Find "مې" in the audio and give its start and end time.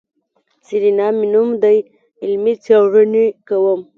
1.17-1.25